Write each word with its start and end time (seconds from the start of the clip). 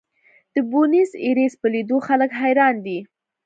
د 0.53 0.55
بونیس 0.69 1.11
ایرس 1.23 1.53
په 1.61 1.67
لیدو 1.73 1.97
خلک 2.07 2.29
حیران 2.41 2.75
دي. 2.85 2.99